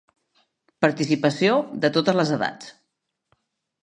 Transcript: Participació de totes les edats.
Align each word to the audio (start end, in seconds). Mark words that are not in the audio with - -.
Participació 0.85 1.59
de 1.83 1.91
totes 1.97 2.17
les 2.21 2.31
edats. 2.39 2.73